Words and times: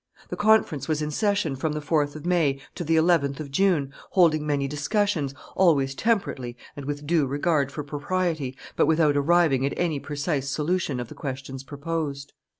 The 0.29 0.35
conference 0.35 0.87
was 0.87 1.03
in 1.03 1.11
session 1.11 1.55
from 1.55 1.73
the 1.73 1.79
4th 1.79 2.15
of 2.15 2.25
May 2.25 2.59
to 2.73 2.83
the 2.83 2.95
11th 2.95 3.39
of 3.39 3.51
June, 3.51 3.93
holding 4.13 4.47
many 4.47 4.67
discussions, 4.67 5.35
always 5.55 5.93
temperately 5.93 6.57
and 6.75 6.85
with 6.85 7.05
due 7.05 7.27
regard 7.27 7.71
for 7.71 7.83
propriety, 7.83 8.57
but 8.75 8.87
without 8.87 9.15
arriving 9.15 9.63
at 9.63 9.77
any 9.77 9.99
precise 9.99 10.49
solution 10.49 10.99
of 10.99 11.07
the 11.09 11.13
questions 11.13 11.63
proposed. 11.63 12.33